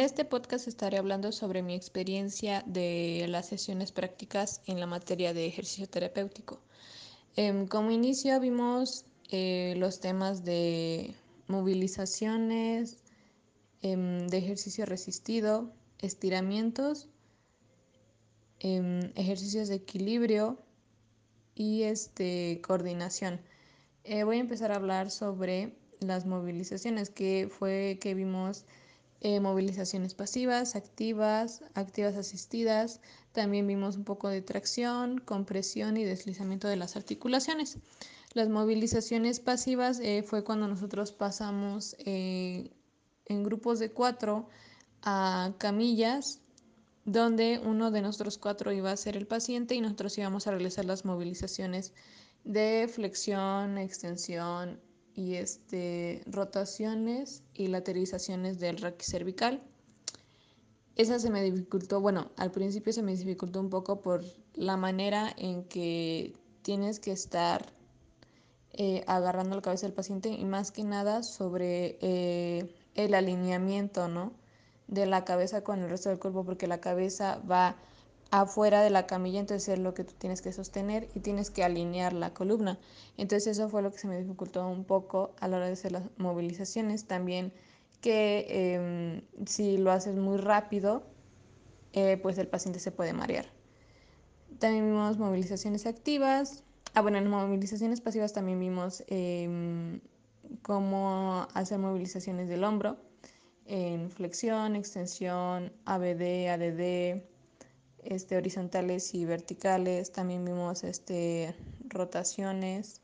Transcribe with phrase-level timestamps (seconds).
[0.00, 5.34] En este podcast estaré hablando sobre mi experiencia de las sesiones prácticas en la materia
[5.34, 6.58] de ejercicio terapéutico.
[7.36, 11.14] Em, como inicio vimos eh, los temas de
[11.48, 12.96] movilizaciones,
[13.82, 17.10] em, de ejercicio resistido, estiramientos,
[18.60, 20.56] em, ejercicios de equilibrio
[21.54, 23.38] y este, coordinación.
[24.04, 28.64] Eh, voy a empezar a hablar sobre las movilizaciones, que fue que vimos
[29.22, 33.00] eh, movilizaciones pasivas, activas, activas asistidas.
[33.32, 37.78] También vimos un poco de tracción, compresión y deslizamiento de las articulaciones.
[38.32, 42.70] Las movilizaciones pasivas eh, fue cuando nosotros pasamos eh,
[43.26, 44.48] en grupos de cuatro
[45.02, 46.40] a camillas
[47.04, 50.84] donde uno de nosotros cuatro iba a ser el paciente y nosotros íbamos a realizar
[50.84, 51.92] las movilizaciones
[52.44, 54.80] de flexión, extensión
[55.14, 59.62] y este, rotaciones y lateralizaciones del raquicervical.
[60.96, 64.22] Esa se me dificultó, bueno, al principio se me dificultó un poco por
[64.54, 67.72] la manera en que tienes que estar
[68.72, 74.32] eh, agarrando la cabeza del paciente y más que nada sobre eh, el alineamiento, ¿no?
[74.88, 77.76] De la cabeza con el resto del cuerpo, porque la cabeza va
[78.30, 81.64] afuera de la camilla, entonces es lo que tú tienes que sostener y tienes que
[81.64, 82.78] alinear la columna.
[83.16, 85.92] Entonces eso fue lo que se me dificultó un poco a la hora de hacer
[85.92, 87.06] las movilizaciones.
[87.06, 87.52] También
[88.00, 91.02] que eh, si lo haces muy rápido,
[91.92, 93.46] eh, pues el paciente se puede marear.
[94.58, 96.62] También vimos movilizaciones activas.
[96.94, 100.00] Ah, bueno, en movilizaciones pasivas también vimos eh,
[100.62, 102.96] cómo hacer movilizaciones del hombro
[103.66, 107.22] en flexión, extensión, ABD, ADD,
[108.04, 111.54] este, horizontales y verticales, también vimos este,
[111.88, 113.00] rotaciones,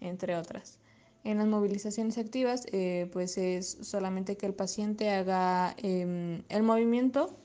[0.00, 0.78] entre otras.
[1.24, 7.36] En las movilizaciones activas, eh, pues es solamente que el paciente haga eh, el movimiento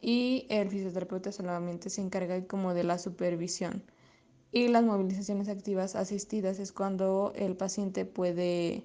[0.00, 3.84] y el fisioterapeuta solamente se encarga como de la supervisión.
[4.52, 8.84] Y las movilizaciones activas asistidas es cuando el paciente puede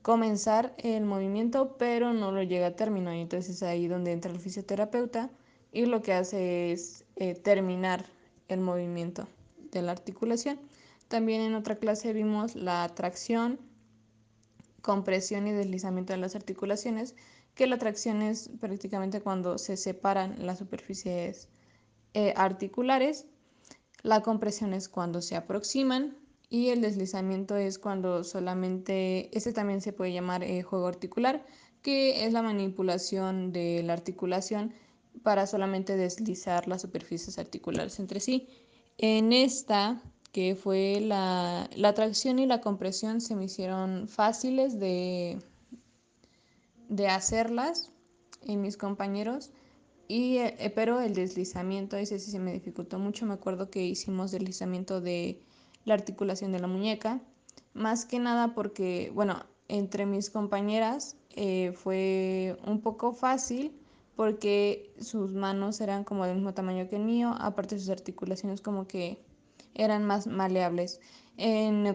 [0.00, 4.30] comenzar el movimiento pero no lo llega a término y entonces es ahí donde entra
[4.30, 5.30] el fisioterapeuta
[5.74, 8.06] y lo que hace es eh, terminar
[8.48, 9.28] el movimiento
[9.72, 10.60] de la articulación.
[11.08, 13.58] También en otra clase vimos la tracción,
[14.80, 17.14] compresión y deslizamiento de las articulaciones,
[17.54, 21.48] que la tracción es prácticamente cuando se separan las superficies
[22.14, 23.26] eh, articulares,
[24.02, 26.16] la compresión es cuando se aproximan
[26.48, 31.44] y el deslizamiento es cuando solamente, este también se puede llamar eh, juego articular,
[31.82, 34.72] que es la manipulación de la articulación
[35.24, 38.46] para solamente deslizar las superficies articulares entre sí.
[38.98, 40.00] En esta,
[40.32, 45.40] que fue la, la tracción y la compresión, se me hicieron fáciles de,
[46.88, 47.90] de hacerlas
[48.42, 49.50] en mis compañeros,
[50.06, 53.24] y, eh, pero el deslizamiento, ese sí se me dificultó mucho.
[53.24, 55.40] Me acuerdo que hicimos deslizamiento de
[55.86, 57.22] la articulación de la muñeca,
[57.72, 63.72] más que nada porque, bueno, entre mis compañeras eh, fue un poco fácil
[64.16, 68.86] porque sus manos eran como del mismo tamaño que el mío, aparte sus articulaciones como
[68.86, 69.18] que
[69.74, 71.00] eran más maleables.
[71.36, 71.86] En,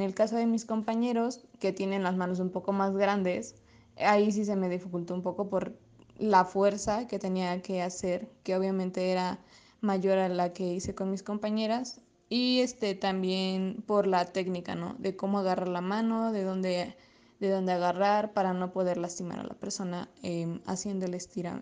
[0.00, 3.54] el caso de mis compañeros, que tienen las manos un poco más grandes,
[3.98, 5.78] ahí sí se me dificultó un poco por
[6.18, 9.38] la fuerza que tenía que hacer, que obviamente era
[9.80, 14.96] mayor a la que hice con mis compañeras, y este también por la técnica, ¿no?
[14.98, 16.96] De cómo agarrar la mano, de dónde
[17.40, 21.16] de dónde agarrar para no poder lastimar a la persona eh, haciendo el,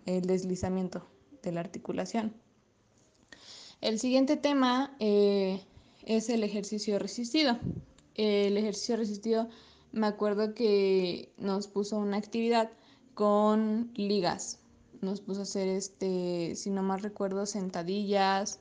[0.06, 1.06] el deslizamiento
[1.42, 2.34] de la articulación.
[3.80, 5.62] El siguiente tema eh,
[6.04, 7.58] es el ejercicio resistido.
[8.14, 9.48] El ejercicio resistido,
[9.92, 12.70] me acuerdo que nos puso una actividad
[13.14, 14.60] con ligas.
[15.02, 18.60] Nos puso a hacer, este, si no mal recuerdo, sentadillas.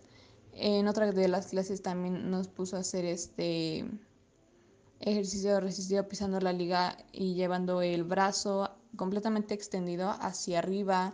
[0.51, 3.85] En otra de las clases también nos puso a hacer este,
[4.99, 11.13] ejercicio resistido pisando la liga y llevando el brazo completamente extendido hacia arriba,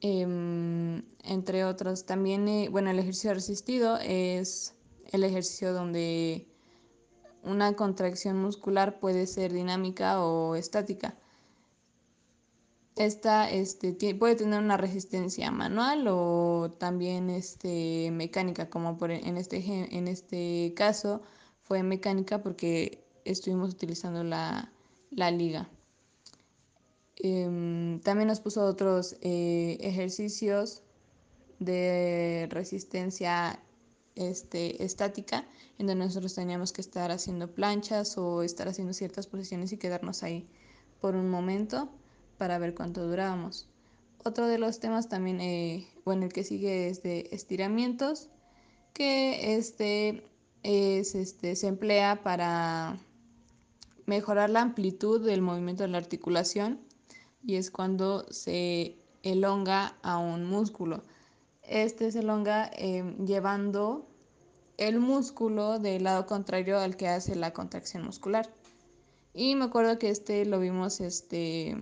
[0.00, 2.04] eh, entre otros.
[2.04, 4.74] También, eh, bueno, el ejercicio resistido es
[5.12, 6.46] el ejercicio donde
[7.42, 11.16] una contracción muscular puede ser dinámica o estática.
[12.96, 19.56] Esta este, puede tener una resistencia manual o también este, mecánica, como por, en, este,
[19.96, 21.22] en este caso
[21.64, 24.72] fue mecánica porque estuvimos utilizando la,
[25.10, 25.68] la liga.
[27.16, 30.82] Eh, también nos puso otros eh, ejercicios
[31.58, 33.60] de resistencia
[34.14, 35.46] este, estática,
[35.78, 40.22] en donde nosotros teníamos que estar haciendo planchas o estar haciendo ciertas posiciones y quedarnos
[40.22, 40.48] ahí
[41.00, 41.88] por un momento
[42.38, 43.68] para ver cuánto durábamos.
[44.24, 48.30] Otro de los temas también, eh, bueno, el que sigue es de estiramientos,
[48.92, 50.24] que este,
[50.64, 52.98] es, este se emplea para
[54.06, 56.80] mejorar la amplitud del movimiento de la articulación
[57.42, 61.04] y es cuando se elonga a un músculo.
[61.62, 64.08] Este se elonga eh, llevando
[64.76, 68.52] el músculo del lado contrario al que hace la contracción muscular.
[69.32, 71.76] Y me acuerdo que este lo vimos este,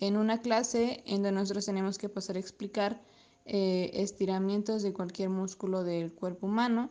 [0.00, 3.00] en una clase en donde nosotros tenemos que pasar a explicar
[3.44, 6.90] eh, estiramientos de cualquier músculo del cuerpo humano.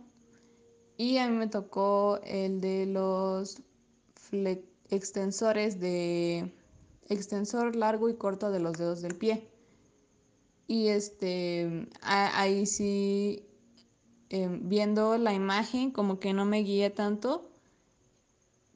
[0.98, 3.62] Y a mí me tocó el de los
[4.90, 6.52] extensores de
[7.08, 9.48] extensor largo y corto de los dedos del pie.
[10.68, 13.46] Y este, ahí sí,
[14.30, 17.50] em, viendo la imagen, como que no me guía tanto,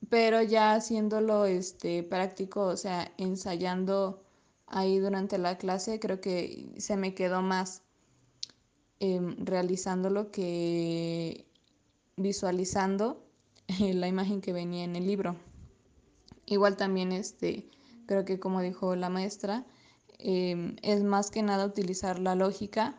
[0.10, 4.24] pero ya haciéndolo este, práctico, o sea, ensayando
[4.68, 7.82] ahí durante la clase, creo que se me quedó más
[9.00, 11.51] em, realizándolo que
[12.18, 13.24] visualizando
[13.80, 15.36] la imagen que venía en el libro.
[16.46, 17.66] Igual también este,
[18.06, 19.66] creo que como dijo la maestra,
[20.20, 22.96] em, es más que nada utilizar la lógica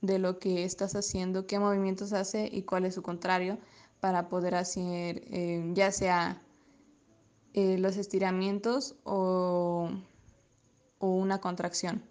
[0.00, 3.58] de lo que estás haciendo, qué movimientos hace y cuál es su contrario
[4.00, 6.42] para poder hacer em, ya sea
[7.54, 9.88] eh, los estiramientos o,
[10.98, 12.02] o, una contracción,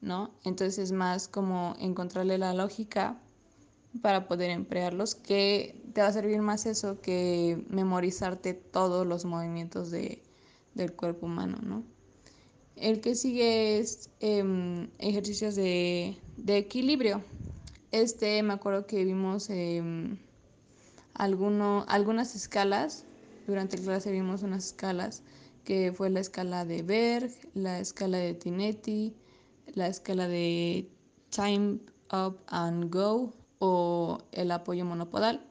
[0.00, 0.30] ¿no?
[0.44, 3.20] Entonces es más como encontrarle la lógica
[4.02, 9.90] para poder emplearlos, que te va a servir más eso que memorizarte todos los movimientos
[9.90, 10.22] de,
[10.74, 11.82] del cuerpo humano, ¿no?
[12.76, 17.22] El que sigue es eh, ejercicios de, de, equilibrio.
[17.90, 19.82] Este me acuerdo que vimos eh,
[21.12, 23.04] algunas escalas.
[23.46, 25.22] Durante la clase vimos unas escalas
[25.64, 29.14] que fue la escala de Berg, la escala de Tinetti,
[29.74, 30.88] la escala de
[31.30, 31.80] Time
[32.12, 35.46] Up and Go o el apoyo monopodal.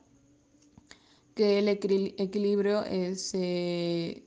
[1.35, 4.25] Que el equilibrio es, eh,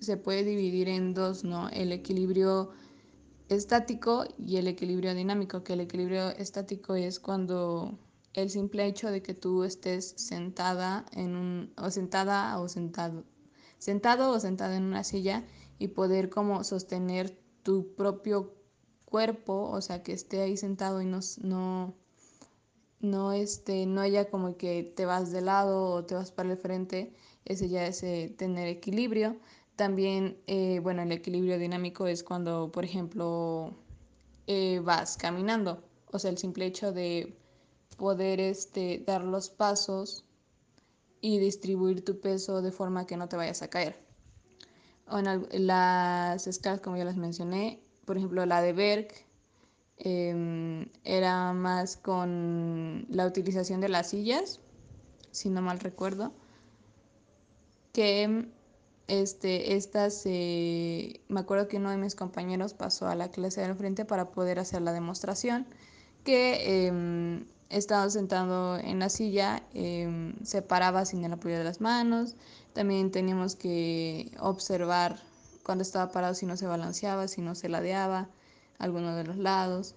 [0.00, 1.70] se puede dividir en dos, ¿no?
[1.70, 2.70] El equilibrio
[3.48, 7.98] estático y el equilibrio dinámico, que el equilibrio estático es cuando
[8.34, 13.24] el simple hecho de que tú estés sentada en un, o sentada o sentado,
[13.78, 15.44] sentado o sentada en una silla
[15.78, 18.54] y poder como sostener tu propio
[19.04, 21.94] cuerpo, o sea, que esté ahí sentado y no, no,
[23.00, 26.58] no, este, no haya como que te vas de lado o te vas para el
[26.58, 27.14] frente,
[27.44, 29.36] ese ya es eh, tener equilibrio.
[29.76, 33.74] También, eh, bueno, el equilibrio dinámico es cuando, por ejemplo,
[34.46, 35.82] eh, vas caminando.
[36.12, 37.36] O sea, el simple hecho de
[37.96, 40.24] poder este, dar los pasos
[41.20, 43.96] y distribuir tu peso de forma que no te vayas a caer.
[45.10, 49.08] En las escalas, como ya las mencioné, por ejemplo, la de Berg
[50.00, 54.60] eh, era más con la utilización de las sillas,
[55.30, 56.32] si no mal recuerdo,
[57.92, 58.48] que
[59.10, 63.74] este, estas, eh, me acuerdo que uno de mis compañeros pasó a la clase del
[63.74, 65.66] frente para poder hacer la demostración,
[66.24, 71.80] que eh, estaba sentado en la silla, eh, se paraba sin el apoyo de las
[71.80, 72.36] manos,
[72.72, 75.18] también teníamos que observar
[75.64, 78.28] cuando estaba parado si no se balanceaba, si no se ladeaba
[78.80, 79.94] alguno de los lados,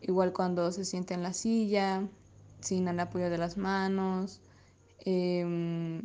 [0.00, 2.06] igual cuando se siente en la silla,
[2.60, 4.40] sin el apoyo de las manos,
[5.00, 6.02] eh,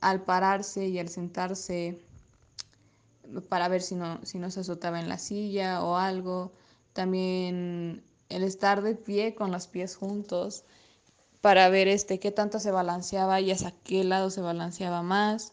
[0.00, 2.00] al pararse y al sentarse
[3.48, 6.52] para ver si no, si no se azotaba en la silla o algo.
[6.92, 10.64] También el estar de pie con los pies juntos
[11.40, 15.52] para ver este qué tanto se balanceaba y hacia qué lado se balanceaba más.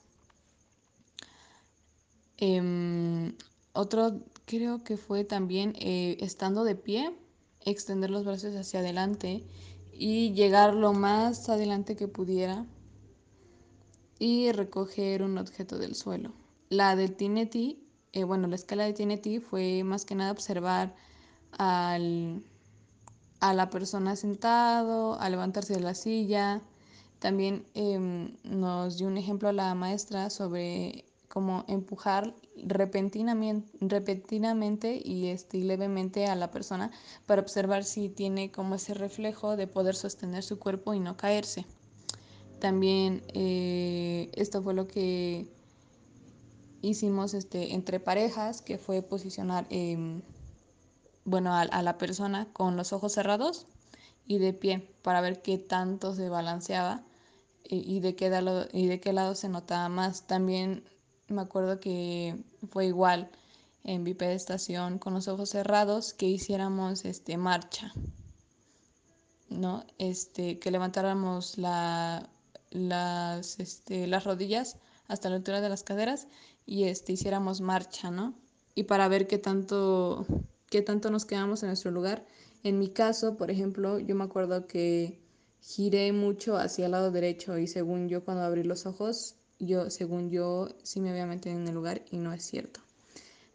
[2.38, 3.34] Eh,
[3.74, 7.14] otro creo que fue también eh, estando de pie,
[7.66, 9.44] extender los brazos hacia adelante
[9.92, 12.66] y llegar lo más adelante que pudiera
[14.20, 16.32] y recoger un objeto del suelo.
[16.70, 20.96] La del Tinetti, eh, bueno, la escala de Tinetti fue más que nada observar
[21.58, 22.42] al,
[23.42, 26.62] a la persona sentado, a levantarse de la silla.
[27.20, 31.04] También eh, nos dio un ejemplo a la maestra sobre
[31.38, 36.90] cómo empujar repentinamente, y este, levemente a la persona
[37.28, 41.68] para observar si tiene como ese reflejo de poder sostener su cuerpo y no caerse.
[42.60, 45.46] También eh, esto fue lo que
[46.82, 50.20] hicimos este, entre parejas, que fue posicionar eh,
[51.24, 53.68] bueno, a, la persona con los ojos cerrados
[54.26, 57.04] y de pie para ver qué tanto se balanceaba
[57.64, 60.26] y, y, de, qué lado, y de qué lado se notaba más.
[60.26, 60.84] También
[61.28, 62.36] me acuerdo que
[62.70, 63.30] fue igual
[63.84, 67.94] en bipedestación con los ojos cerrados que hiciéramos este marcha.
[69.50, 69.86] ¿no?
[69.98, 72.30] Este, que levantáramos la,
[72.70, 76.28] las, este, las rodillas hasta la altura de las caderas
[76.66, 78.36] y este, hiciéramos marcha, ¿no?
[78.76, 80.26] Y para ver qué tanto,
[80.70, 82.26] qué tanto nos quedamos en nuestro lugar.
[82.64, 85.20] En mi caso, por ejemplo, yo me acuerdo que
[85.62, 90.30] giré mucho hacia el lado derecho y según yo cuando abrí los ojos, yo, según
[90.30, 92.80] yo, sí me había metido en el lugar y no es cierto.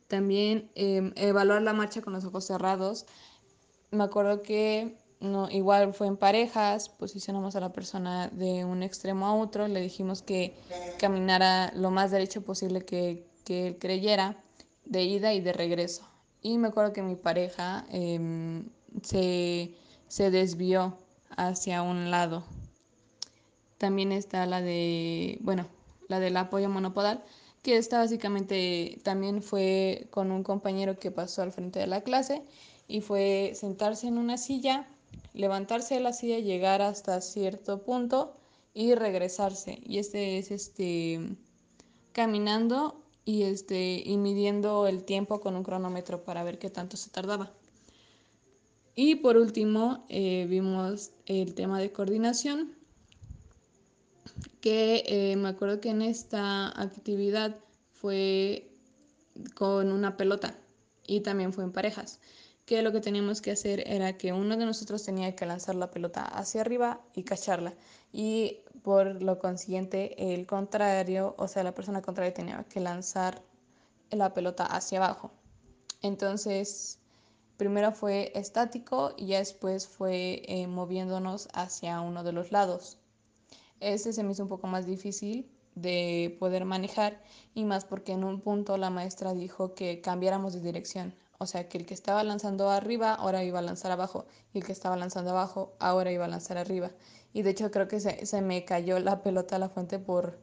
[0.09, 3.06] También eh, evaluar la marcha con los ojos cerrados.
[3.90, 9.26] Me acuerdo que no, igual fue en parejas, posicionamos a la persona de un extremo
[9.26, 10.56] a otro, le dijimos que
[10.99, 14.42] caminara lo más derecho posible que, que él creyera,
[14.85, 16.09] de ida y de regreso.
[16.40, 18.64] Y me acuerdo que mi pareja eh,
[19.02, 19.76] se,
[20.09, 20.99] se desvió
[21.37, 22.44] hacia un lado.
[23.78, 25.66] También está la de, bueno,
[26.09, 27.23] la del apoyo monopodal,
[27.62, 32.42] que está básicamente también fue con un compañero que pasó al frente de la clase
[32.88, 34.88] y fue sentarse en una silla
[35.35, 38.37] levantarse de la silla, llegar hasta cierto punto
[38.75, 39.78] y regresarse.
[39.85, 41.37] Y este es este
[42.12, 47.11] caminando y este y midiendo el tiempo con un cronómetro para ver qué tanto se
[47.11, 47.52] tardaba.
[48.94, 52.75] Y por último eh, vimos el tema de coordinación,
[54.60, 57.56] que eh, me acuerdo que en esta actividad
[57.92, 58.70] fue
[59.54, 60.54] con una pelota
[61.06, 62.20] y también fue en parejas
[62.64, 65.90] que lo que teníamos que hacer era que uno de nosotros tenía que lanzar la
[65.90, 67.74] pelota hacia arriba y cacharla
[68.12, 73.42] y por lo consiguiente el contrario, o sea, la persona contraria tenía que lanzar
[74.10, 75.32] la pelota hacia abajo.
[76.02, 76.98] Entonces,
[77.56, 82.98] primero fue estático y ya después fue eh, moviéndonos hacia uno de los lados.
[83.82, 87.20] Este se me hizo un poco más difícil de poder manejar
[87.52, 91.14] y más porque en un punto la maestra dijo que cambiáramos de dirección.
[91.38, 94.64] O sea, que el que estaba lanzando arriba ahora iba a lanzar abajo y el
[94.64, 96.92] que estaba lanzando abajo ahora iba a lanzar arriba.
[97.32, 100.38] Y de hecho creo que se, se me cayó la pelota a la fuente por,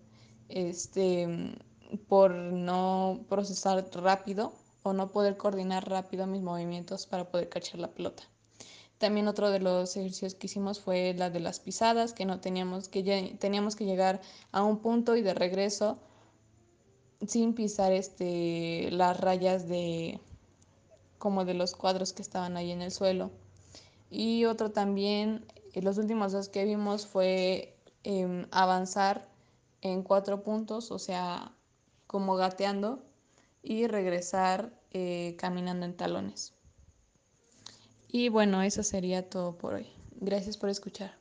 [0.50, 1.56] este,
[2.10, 4.54] por no procesar rápido
[4.84, 8.24] o no poder coordinar rápido mis movimientos para poder cachar la pelota.
[9.00, 12.90] También otro de los ejercicios que hicimos fue la de las pisadas, que no teníamos
[12.90, 15.98] que, teníamos que llegar a un punto y de regreso
[17.26, 20.20] sin pisar este, las rayas de,
[21.18, 23.32] como de los cuadros que estaban ahí en el suelo.
[24.10, 29.30] Y otro también, eh, los últimos dos que vimos fue eh, avanzar
[29.82, 31.54] en cuatro puntos, o sea,
[32.06, 33.06] como gateando,
[33.64, 36.54] y regresar eh, caminando en talones.
[38.12, 39.88] Y bueno, eso sería todo por hoy.
[40.20, 41.19] Gracias por escuchar.